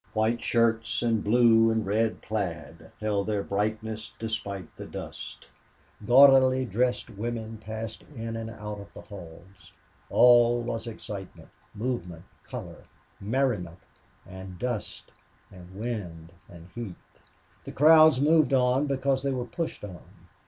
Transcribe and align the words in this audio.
White 0.13 0.41
shirts 0.41 1.03
and 1.03 1.23
blue 1.23 1.69
and 1.69 1.85
red 1.85 2.23
plaid 2.23 2.91
held 2.99 3.27
their 3.27 3.43
brightness 3.43 4.15
despite 4.17 4.75
the 4.75 4.87
dust. 4.87 5.47
Gaudily 6.07 6.65
dressed 6.65 7.11
women 7.11 7.59
passed 7.59 8.01
in 8.15 8.35
and 8.35 8.49
out 8.49 8.79
of 8.79 8.91
the 8.93 9.01
halls. 9.01 9.71
All 10.09 10.59
was 10.63 10.87
excitement, 10.87 11.49
movement, 11.75 12.23
color, 12.43 12.85
merriment, 13.19 13.77
and 14.25 14.57
dust 14.57 15.11
and 15.51 15.75
wind 15.75 16.31
and 16.49 16.69
heat. 16.73 16.95
The 17.63 17.71
crowds 17.71 18.19
moved 18.19 18.55
on 18.55 18.87
because 18.87 19.21
they 19.21 19.29
were 19.31 19.45
pushed 19.45 19.83
on. 19.83 20.01